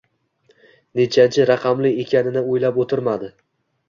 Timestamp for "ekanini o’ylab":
2.05-2.81